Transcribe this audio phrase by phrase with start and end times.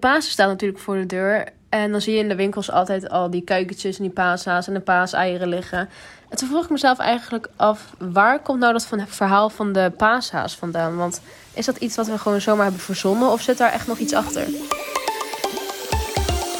[0.00, 1.48] Pasen staat natuurlijk voor de deur.
[1.68, 4.74] En dan zie je in de winkels altijd al die kuikentjes en die paashaas en
[4.74, 5.88] de paaseieren liggen.
[6.28, 9.72] En toen vroeg ik mezelf eigenlijk af, waar komt nou dat van het verhaal van
[9.72, 10.96] de paashaas vandaan?
[10.96, 11.20] Want
[11.54, 14.14] is dat iets wat we gewoon zomaar hebben verzonnen of zit daar echt nog iets
[14.14, 14.46] achter?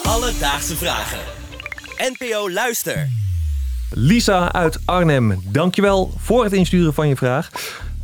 [0.02, 1.18] Alledaagse vragen.
[1.96, 3.08] NPO Luister.
[3.90, 7.50] Lisa uit Arnhem, dankjewel voor het insturen van je vraag.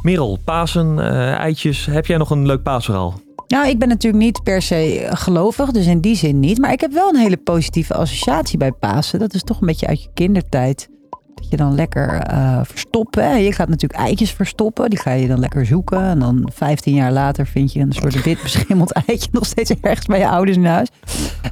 [0.06, 3.20] Merel, Pasen, eh, eitjes, heb jij nog een leuk paasverhaal?
[3.46, 6.58] Nou, ik ben natuurlijk niet per se gelovig, dus in die zin niet.
[6.58, 9.18] Maar ik heb wel een hele positieve associatie bij Pasen.
[9.18, 10.88] Dat is toch een beetje uit je kindertijd.
[11.34, 13.42] Dat je dan lekker eh verstoppen.
[13.42, 14.90] Je gaat natuurlijk eitjes verstoppen.
[14.90, 16.02] Die ga je dan lekker zoeken.
[16.02, 20.06] En dan 15 jaar later vind je een soort wit beschimmeld eitje nog steeds ergens
[20.06, 20.88] bij je ouders in huis.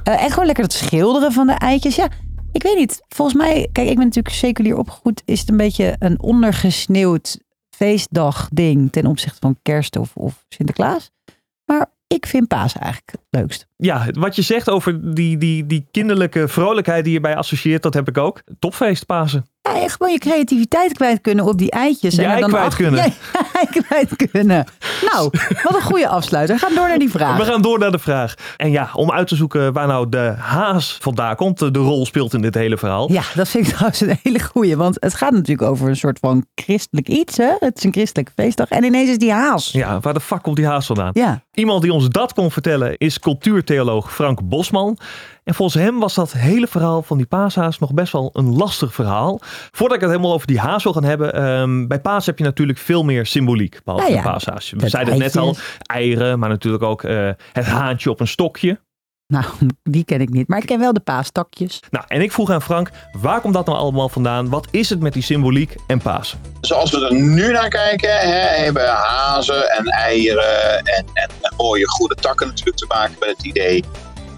[0.03, 1.95] Eh, en gewoon lekker het schilderen van de eitjes.
[1.95, 2.07] Ja,
[2.51, 3.01] ik weet niet.
[3.07, 5.21] Volgens mij, kijk, ik ben natuurlijk seculier opgegroeid.
[5.25, 7.43] Is het een beetje een ondergesneeuwd
[7.75, 11.11] feestdag ding ten opzichte van kerst of, of Sinterklaas.
[11.65, 13.67] Maar ik vind Pasen eigenlijk het leukst.
[13.75, 17.93] Ja, wat je zegt over die, die, die kinderlijke vrolijkheid die je bij associeert, dat
[17.93, 18.41] heb ik ook.
[18.59, 19.45] Topfeest Pasen.
[19.61, 22.17] Ja, en gewoon je creativiteit kwijt kunnen op die eitjes.
[22.17, 23.03] en Jij er dan kwijt achter- kunnen.
[23.33, 24.65] Ja, kwijt kunnen.
[25.11, 25.29] Nou,
[25.63, 26.59] wat een goede afsluiter.
[26.59, 27.37] Ga door naar die vraag.
[27.37, 28.33] We gaan door naar de vraag.
[28.57, 32.33] En ja, om uit te zoeken waar nou de haas vandaan komt, de rol speelt
[32.33, 33.11] in dit hele verhaal.
[33.11, 34.77] Ja, dat vind ik trouwens een hele goeie.
[34.77, 37.37] Want het gaat natuurlijk over een soort van christelijk iets.
[37.37, 37.51] Hè?
[37.59, 38.69] Het is een christelijke feestdag.
[38.69, 39.71] En ineens is die haas.
[39.71, 41.09] Ja, waar de fuck komt die haas vandaan?
[41.13, 41.43] Ja.
[41.53, 44.97] Iemand die ons dat kon vertellen is cultuurtheoloog Frank Bosman.
[45.45, 48.93] En volgens hem was dat hele verhaal van die paashaas nog best wel een lastig
[48.93, 49.39] verhaal.
[49.71, 51.33] Voordat ik het helemaal over die haas wil gaan hebben.
[51.33, 53.79] ehm, bij paas heb je natuurlijk veel meer symboliek.
[53.83, 54.73] Behalve Nou ja, de paashaas.
[54.77, 55.55] We zeiden het net al.
[55.81, 58.79] Eieren, maar natuurlijk ook eh, het haantje op een stokje.
[59.27, 59.45] Nou,
[59.83, 60.47] die ken ik niet.
[60.47, 61.79] Maar ik ken wel de paastakjes.
[61.89, 62.89] Nou, en ik vroeg aan Frank,
[63.21, 64.49] waar komt dat nou allemaal vandaan?
[64.49, 66.39] Wat is het met die symboliek en Pasen?
[66.61, 71.87] Zoals we er nu naar kijken, hè, hebben hazen en eieren en, en, en mooie
[71.87, 73.83] goede takken natuurlijk te maken met het idee.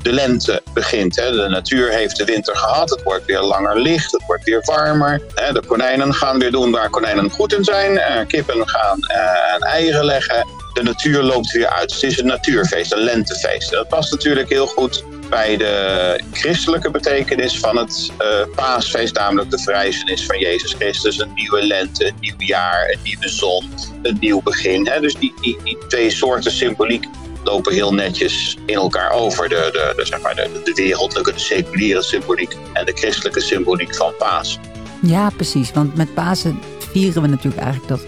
[0.02, 1.16] De lente begint.
[1.16, 1.32] Hè.
[1.32, 2.90] De natuur heeft de winter gehad.
[2.90, 4.12] Het wordt weer langer licht.
[4.12, 5.22] Het wordt weer warmer.
[5.36, 5.54] Hè.
[5.54, 7.98] De konijnen gaan weer doen waar konijnen goed in zijn.
[7.98, 10.48] Eh, kippen gaan eh, eieren leggen.
[10.74, 11.94] De natuur loopt weer uit.
[11.94, 13.72] Het is een natuurfeest, een lentefeest.
[13.72, 19.60] Dat past natuurlijk heel goed bij de christelijke betekenis van het eh, paasfeest, namelijk de
[19.60, 21.20] verrijzenis van Jezus Christus.
[21.20, 23.72] Een nieuwe lente, een nieuw jaar, een nieuwe zon,
[24.02, 24.88] een nieuw begin.
[24.88, 25.00] Hè?
[25.00, 27.06] Dus die, die, die twee soorten symboliek
[27.48, 29.50] lopen heel netjes in elkaar over.
[29.50, 34.14] De, de, de, zeg maar de, wereldlijke, de seculiere symboliek en de christelijke symboliek van
[34.18, 34.60] paas.
[35.02, 35.72] Ja, precies.
[35.72, 38.06] Want met Pasen vieren we natuurlijk eigenlijk dat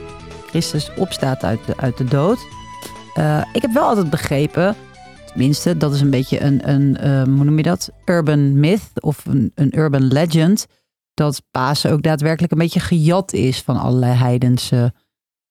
[0.49, 2.39] Christus opstaat uit de, uit de dood.
[3.13, 4.75] Eh, ik heb wel altijd begrepen,
[5.27, 7.89] tenminste, dat is een beetje een, een eh, hoe noem je dat?
[8.05, 10.65] Urban myth of een, een urban legend.
[11.13, 14.93] Dat Pasen ook daadwerkelijk een beetje gejat is van allerlei heidense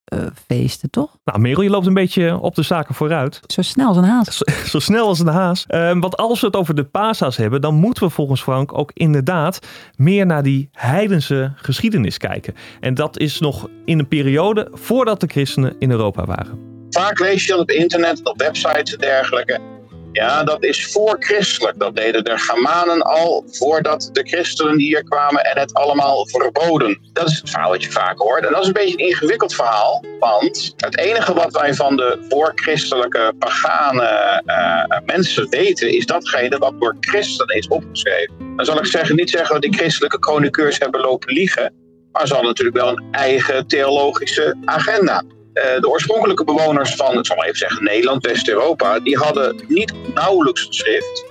[0.09, 1.17] eh, feesten, toch?
[1.25, 3.41] Nou, Merel, je loopt een beetje op de zaken vooruit.
[3.47, 4.37] Zo snel als een haas.
[4.37, 5.65] Zo, zo snel als een haas.
[5.67, 8.91] Ehm, want als we het over de paashaas hebben, dan moeten we volgens Frank ook
[8.95, 9.59] inderdaad
[9.97, 12.55] meer naar die heidense geschiedenis kijken.
[12.81, 16.59] En dat is nog in een periode voordat de christenen in Europa waren.
[16.91, 19.78] Vaak lees je dan op internet, op websites en dergelijke.
[20.13, 21.79] Ja, dat is voorchristelijk.
[21.79, 26.99] Dat deden de Germanen al voordat de christenen hier kwamen en het allemaal verboden.
[27.13, 28.45] Dat is het verhaal wat je vaak hoort.
[28.45, 30.05] En dat is een beetje een ingewikkeld verhaal.
[30.19, 36.81] Want het enige wat wij van de voorchristelijke pagane eh, mensen weten, is datgene wat
[36.81, 38.35] door christenen is opgeschreven.
[38.57, 41.73] Dan zal ik zeggen, niet zeggen dat die christelijke chroniqueurs hebben lopen liegen.
[42.13, 45.23] Maar ze hadden natuurlijk wel een eigen theologische agenda.
[45.53, 50.67] Eh, de oorspronkelijke bewoners van, ik maar even zeggen, Nederland, West-Europa, die hadden niet nauwelijks
[50.71, 51.25] schrift.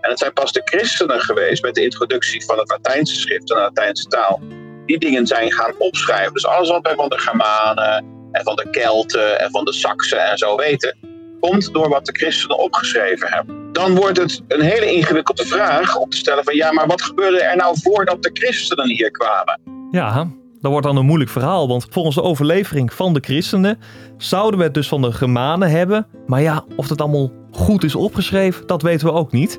[0.00, 3.56] En het zijn pas de christenen geweest met de introductie van het Latijnse schrift en
[3.56, 4.40] de Latijnse taal.
[4.86, 6.32] Die dingen zijn gaan opschrijven.
[6.32, 10.30] Dus alles wat wij van de Germanen en van de Kelten en van de Saksen
[10.30, 10.96] en zo weten,
[11.40, 13.72] komt door wat de christenen opgeschreven hebben.
[13.72, 17.42] Dan wordt het een hele ingewikkelde vraag om te stellen van ja, maar wat gebeurde
[17.42, 19.60] er nou voordat de christenen hier kwamen?
[19.90, 20.30] Ja,
[20.62, 23.78] dat wordt dan een moeilijk verhaal, want volgens de overlevering van de christenen
[24.16, 26.06] zouden we het dus van de Germanen hebben.
[26.26, 29.58] Maar ja, of dat allemaal goed is opgeschreven, dat weten we ook niet.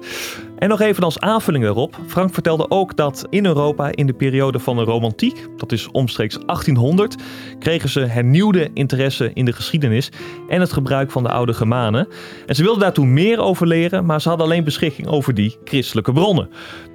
[0.58, 2.00] En nog even als aanvulling daarop.
[2.08, 6.38] Frank vertelde ook dat in Europa in de periode van de romantiek, dat is omstreeks
[6.46, 7.16] 1800,
[7.60, 10.12] kregen ze hernieuwde interesse in de geschiedenis
[10.48, 12.08] en het gebruik van de oude Germanen.
[12.46, 16.12] En ze wilden daartoe meer over leren, maar ze hadden alleen beschikking over die christelijke
[16.12, 16.50] bronnen.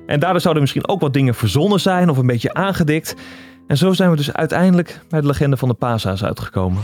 [0.07, 3.15] En daardoor zouden misschien ook wat dingen verzonnen zijn of een beetje aangedikt.
[3.69, 6.83] En zo zijn we dus uiteindelijk bij de legende van de paashaas uitgekomen.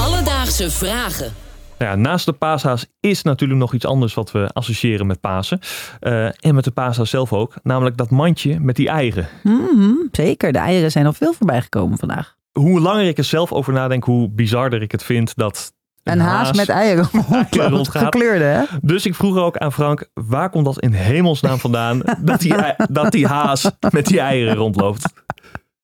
[0.00, 1.32] Alledaagse vragen.
[1.78, 5.58] Nou ja, naast de paashaas is natuurlijk nog iets anders wat we associëren met Pasen.
[6.00, 7.54] Eh, en met de paashaas zelf ook.
[7.62, 9.28] Namelijk dat mandje met die eieren.
[9.42, 12.34] Mhm, zeker, de eieren zijn al veel voorbij gekomen vandaag.
[12.52, 15.72] Hoe langer ik er zelf over nadenk, hoe bizarder ik het vind dat
[16.02, 18.02] Een haas, met eieren eieren rond, rondgaat.
[18.02, 18.62] gekleurde, hè?
[18.82, 22.54] Dus ik vroeg ook aan Frank, waar komt dat in hemelsnaam vandaan dat die,
[22.90, 25.12] dat die haas met die eieren rondloopt?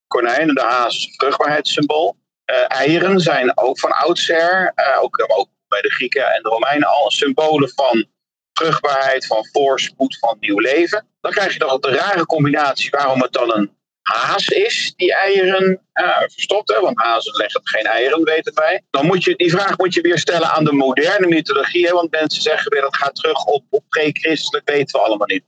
[0.09, 2.17] Konijnen, de haas, vruchtbaarheidssymbool.
[2.45, 6.89] Eh, eieren zijn ook van oudsher, eh, ook, ook bij de Grieken en de Romeinen
[6.89, 8.07] al, symbolen van
[8.53, 11.07] vruchtbaarheid, van voorspoed, van nieuw leven.
[11.21, 15.81] Dan krijg je nog de rare combinatie waarom het dan een haas is die eieren
[15.93, 16.69] eh, verstopt.
[16.69, 16.81] Hè?
[16.81, 18.83] Want hazen leggen geen eieren, weten wij.
[18.91, 21.89] Dan moet je, die vraag moet je weer stellen aan de moderne mythologie.
[21.89, 25.45] Want mensen zeggen weer dat gaat terug op, op pre-christelijk, weten we allemaal niet.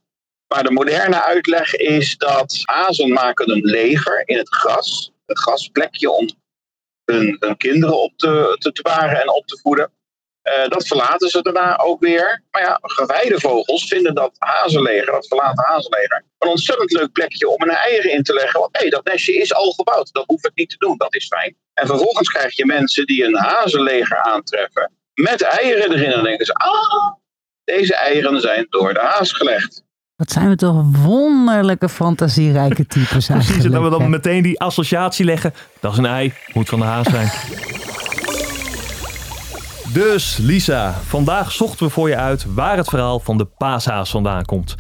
[0.55, 5.13] Maar de moderne uitleg is dat hazen maken een leger in het gras.
[5.27, 6.29] Een grasplekje om
[7.05, 9.93] hun, hun kinderen op te, te, en op te voeden.
[10.43, 12.43] Eh, dat verlaten ze daarna ook weer.
[12.51, 17.63] Maar ja, gewijde vogels vinden dat hazenleger, dat verlaten hazenleger, een ontzettend leuk plekje om
[17.63, 18.61] hun eieren in te leggen.
[18.61, 20.13] Want hé, dat nestje is al gebouwd.
[20.13, 20.97] Dat hoef ik niet te doen.
[20.97, 21.57] Dat is fijn.
[21.75, 26.13] En vervolgens krijg je mensen die een hazenleger aantreffen met eieren erin.
[26.13, 27.15] En denken ze, ah,
[27.65, 29.89] deze eieren zijn door de haas gelegd.
[30.21, 33.47] Wat zijn we toch wonderlijke fantasierijke types eigenlijk.
[33.47, 34.09] Precies, en dat we dan hè?
[34.09, 35.55] meteen die associatie leggen.
[35.81, 37.31] Dat is een ei, moet van de haas zijn.
[39.93, 44.45] Dus Lisa, vandaag zochten we voor je uit waar het verhaal van de paashaas vandaan
[44.45, 44.75] komt.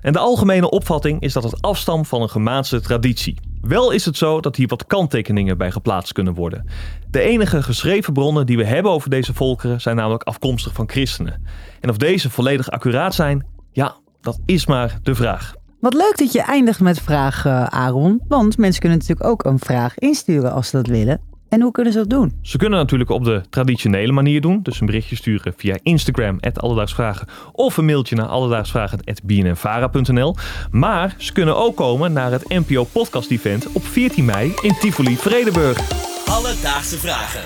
[0.00, 3.38] En de algemene opvatting is dat het afstamt van een Gemaanse traditie.
[3.60, 6.68] Wel is het zo dat hier wat kanttekeningen bij geplaatst kunnen worden.
[7.10, 11.46] De enige geschreven bronnen die we hebben over deze volkeren zijn namelijk afkomstig van christenen.
[11.80, 15.54] En of deze volledig accuraat zijn, ja, dat is maar de vraag.
[15.80, 18.20] Wat leuk dat je eindigt met vraag, eh, Aaron.
[18.28, 21.20] Want mensen kunnen natuurlijk ook een vraag insturen als ze dat willen.
[21.48, 22.38] En hoe kunnen ze dat doen?
[22.42, 24.60] Ze kunnen natuurlijk op de traditionele manier doen.
[24.62, 27.26] Dus een berichtje sturen via Instagram, alledaagsvragen.
[27.52, 30.36] Of een mailtje naar alledaagsvragen.bnnvara.nl.
[30.70, 35.16] Maar ze kunnen ook komen naar het NPO Podcast Event op 14 mei in Tivoli,
[35.16, 35.78] Vredenburg.
[36.26, 37.42] Alledaagse vragen.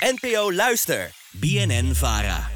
[0.00, 1.10] NPO Luister.
[1.40, 2.53] BNN Vara.